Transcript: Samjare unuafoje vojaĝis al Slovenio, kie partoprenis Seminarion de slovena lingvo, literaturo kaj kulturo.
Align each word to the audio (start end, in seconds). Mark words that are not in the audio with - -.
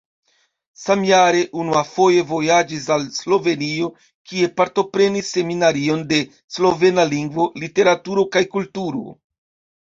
Samjare 0.83 1.41
unuafoje 1.63 2.23
vojaĝis 2.31 2.87
al 2.95 3.05
Slovenio, 3.17 3.89
kie 4.31 4.49
partoprenis 4.61 5.29
Seminarion 5.37 6.01
de 6.15 6.19
slovena 6.57 7.07
lingvo, 7.13 7.47
literaturo 7.67 8.25
kaj 8.39 8.45
kulturo. 8.57 9.07